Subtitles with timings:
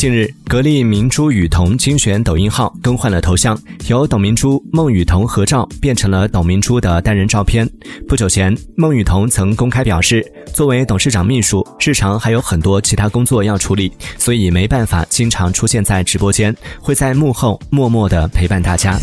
[0.00, 3.54] 近日格力明珠雨桐精选抖音号更换了头像
[3.86, 7.68] 由董明珠孟雨桐合照变成了董明珠的单人照片。
[8.08, 10.24] 不久前孟雨桐曾公开表示
[10.54, 18.98] 作为董事长秘书日常还有很多其他工作要处理所以没办法经常出现在直播间会在幕后默默的陪伴大家。